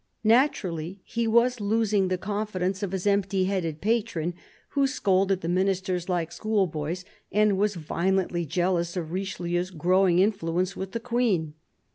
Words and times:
Naturally 0.23 0.99
he 1.05 1.27
was 1.27 1.61
losing 1.61 2.07
the 2.07 2.17
confidence 2.17 2.81
of 2.81 2.91
his 2.91 3.05
empty 3.05 3.43
headed 3.43 3.81
patron, 3.81 4.33
who 4.69 4.87
scolded 4.87 5.41
the 5.41 5.47
Ministers 5.47 6.07
Hke 6.07 6.33
schoolboys 6.33 7.05
and 7.31 7.55
was 7.55 7.75
violently 7.75 8.43
jealous 8.43 8.97
of 8.97 9.11
Richelieu's 9.11 9.69
growing 9.69 10.17
influence 10.17 10.75
with 10.75 10.93
the 10.93 10.99
Queen. 10.99 11.53